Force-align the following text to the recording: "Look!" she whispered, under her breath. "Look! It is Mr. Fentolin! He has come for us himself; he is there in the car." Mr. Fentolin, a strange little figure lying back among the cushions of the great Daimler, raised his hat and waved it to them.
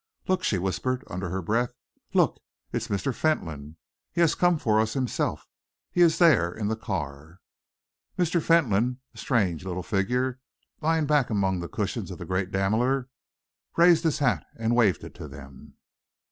"Look!" 0.27 0.43
she 0.43 0.57
whispered, 0.57 1.03
under 1.11 1.29
her 1.29 1.43
breath. 1.43 1.73
"Look! 2.15 2.41
It 2.71 2.77
is 2.77 2.87
Mr. 2.87 3.13
Fentolin! 3.13 3.77
He 4.11 4.21
has 4.21 4.33
come 4.33 4.57
for 4.57 4.79
us 4.81 4.93
himself; 4.93 5.45
he 5.91 6.01
is 6.01 6.17
there 6.17 6.51
in 6.51 6.69
the 6.69 6.75
car." 6.75 7.37
Mr. 8.17 8.41
Fentolin, 8.41 8.97
a 9.13 9.17
strange 9.19 9.63
little 9.63 9.83
figure 9.83 10.39
lying 10.81 11.05
back 11.05 11.29
among 11.29 11.59
the 11.59 11.69
cushions 11.69 12.09
of 12.09 12.17
the 12.17 12.25
great 12.25 12.49
Daimler, 12.49 13.09
raised 13.77 14.03
his 14.03 14.17
hat 14.17 14.43
and 14.57 14.75
waved 14.75 15.03
it 15.03 15.13
to 15.13 15.27
them. 15.27 15.75